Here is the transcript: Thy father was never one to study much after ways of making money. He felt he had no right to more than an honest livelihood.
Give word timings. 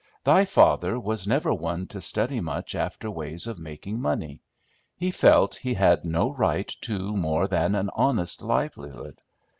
Thy 0.23 0.45
father 0.45 0.99
was 0.99 1.27
never 1.27 1.53
one 1.53 1.85
to 1.89 2.01
study 2.01 2.39
much 2.39 2.73
after 2.73 3.11
ways 3.11 3.45
of 3.45 3.59
making 3.59 4.01
money. 4.01 4.41
He 4.95 5.11
felt 5.11 5.53
he 5.53 5.75
had 5.75 6.05
no 6.05 6.31
right 6.31 6.73
to 6.81 7.15
more 7.15 7.47
than 7.47 7.75
an 7.75 7.91
honest 7.93 8.41
livelihood. 8.41 9.21